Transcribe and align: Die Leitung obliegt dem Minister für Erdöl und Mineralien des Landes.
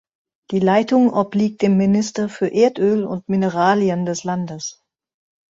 Die 0.49 0.57
Leitung 0.59 1.13
obliegt 1.13 1.61
dem 1.61 1.77
Minister 1.77 2.27
für 2.27 2.47
Erdöl 2.47 3.03
und 3.03 3.29
Mineralien 3.29 4.03
des 4.07 4.23
Landes. 4.23 4.81